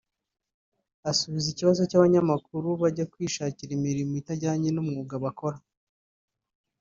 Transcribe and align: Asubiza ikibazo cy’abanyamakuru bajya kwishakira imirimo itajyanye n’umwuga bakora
Asubiza 1.11 1.47
ikibazo 1.49 1.81
cy’abanyamakuru 1.89 2.67
bajya 2.81 3.05
kwishakira 3.11 3.71
imirimo 3.77 4.13
itajyanye 4.21 4.69
n’umwuga 4.71 5.13
bakora 5.23 5.57